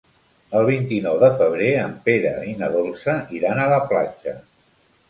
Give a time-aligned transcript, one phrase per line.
[0.59, 4.37] El vint-i-nou de febrer en Pere i na Dolça iran a la platja.